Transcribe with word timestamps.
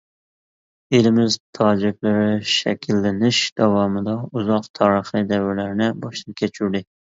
ئېلىمىز 0.97 1.35
تاجىكلىرى 1.57 2.31
شەكىللىنىش 2.53 3.43
داۋامىدا 3.63 4.17
ئۇزاق 4.31 4.69
تارىخىي 4.81 5.29
دەۋرلەرنى 5.37 5.93
باشتىن 6.09 6.43
كەچۈردى. 6.45 6.87